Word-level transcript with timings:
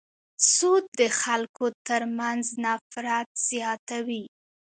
سود 0.53 0.85
د 0.99 1.01
خلکو 1.21 1.65
تر 1.87 2.01
منځ 2.17 2.43
نفرت 2.65 3.27
زیاتوي. 3.49 4.23